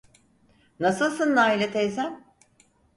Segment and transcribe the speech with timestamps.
[0.79, 2.23] Nasılsın Naile teyzem?